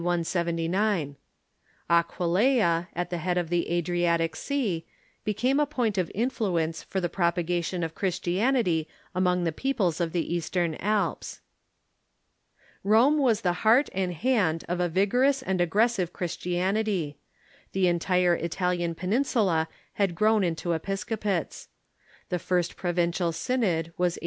179. 0.01 1.15
Aquileia, 1.87 2.87
at 2.95 3.11
the 3.11 3.19
head 3.19 3.37
of 3.37 3.49
the 3.51 3.67
Adri 3.69 4.01
atic 4.01 4.35
Sea, 4.35 4.83
became 5.23 5.59
a 5.59 5.67
point 5.67 5.95
of 5.99 6.09
influence 6.15 6.81
for 6.81 6.99
the 6.99 7.07
propagation 7.07 7.83
of 7.83 7.93
Christianity 7.93 8.87
among 9.13 9.43
the 9.43 9.51
peoples 9.51 10.01
of 10.01 10.11
the 10.11 10.33
eastern 10.33 10.73
Alps. 10.79 11.41
Rome 12.83 13.19
was 13.19 13.41
the 13.41 13.53
heart 13.61 13.91
and 13.93 14.11
hand 14.15 14.65
of 14.67 14.79
a 14.79 14.89
vigorous 14.89 15.43
and 15.43 15.61
aggressive 15.61 16.11
Christianity. 16.11 17.19
The 17.73 17.85
entire 17.87 18.33
Italian 18.33 18.95
peninsula 18.95 19.67
had 19.93 20.15
grown 20.15 20.43
into 20.43 20.69
episcopates. 20.73 21.67
The 22.29 22.39
first 22.39 22.75
provincial 22.75 23.31
synod 23.31 23.93
was 23.99 24.17
a. 24.17 24.19